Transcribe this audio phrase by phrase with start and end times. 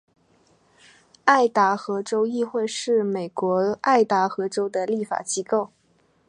[1.25, 5.69] 爱达荷州议会是美国爱达荷州的立法机构。